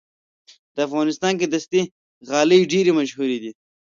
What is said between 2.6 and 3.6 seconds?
ډېرې مشهورې دي.